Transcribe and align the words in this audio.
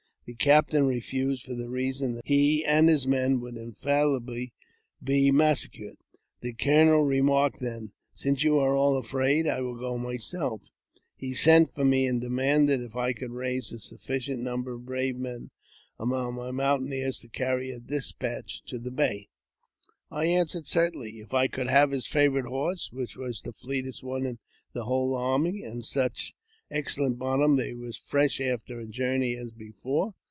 The 0.25 0.35
captain 0.35 0.85
refused, 0.85 1.43
for 1.45 1.55
the 1.55 1.67
reason 1.67 2.13
that 2.13 2.25
he 2.25 2.63
and 2.63 2.87
his 2.87 3.05
men 3.05 3.41
would 3.41 3.57
infallibly 3.57 4.53
be 5.03 5.29
massacred. 5.29 5.97
The 6.39 6.53
colonel 6.53 7.01
remarked 7.03 7.59
then, 7.59 7.91
*' 8.03 8.05
Since 8.13 8.41
you 8.41 8.57
are 8.57 8.73
all 8.73 8.95
afraid, 8.95 9.45
I 9.45 9.59
will 9.59 9.75
W» 9.75 9.99
342 10.17 10.37
AUTOBIOGBAPHY 10.37 10.37
OF 10.37 10.53
go 10.53 10.53
myself." 10.53 10.61
He 11.17 11.33
sent 11.33 11.75
for 11.75 11.83
me, 11.83 12.05
and 12.07 12.21
demanded 12.21 12.81
if 12.81 12.95
I 12.95 13.11
could 13.11 13.31
raise 13.31 13.73
sufficient 13.83 14.39
number 14.41 14.71
of 14.75 14.85
brave 14.85 15.17
men 15.17 15.49
among 15.99 16.35
my 16.35 16.51
mountaineers 16.51 17.19
t 17.19 17.27
carry 17.27 17.77
despatches 17.83 18.61
to 18.67 18.79
the 18.79 18.91
Bay. 18.91 19.27
I 20.09 20.27
answered, 20.27 20.65
certainly, 20.65 21.19
if 21.19 21.33
I 21.33 21.49
could 21.49 21.67
have 21.67 21.91
his 21.91 22.07
favourite 22.07 22.47
horse 22.47 22.89
which 22.93 23.17
was 23.17 23.41
the 23.41 23.51
fleetest 23.51 24.01
one 24.01 24.25
in 24.25 24.39
the 24.71 24.85
whole 24.85 25.13
army, 25.13 25.63
and 25.63 25.83
such 25.83 26.33
excellent 26.69 27.19
bottom 27.19 27.57
that 27.57 27.67
he 27.67 27.73
was 27.73 27.97
as 27.97 28.01
fresh 28.09 28.39
after 28.39 28.79
a 28.79 28.85
journey 28.87 29.35
as 29.35 29.51
before. 29.51 30.13